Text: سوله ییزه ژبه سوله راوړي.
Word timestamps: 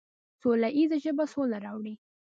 سوله 0.41 0.69
ییزه 0.77 0.97
ژبه 1.03 1.25
سوله 1.33 1.57
راوړي. 1.65 1.93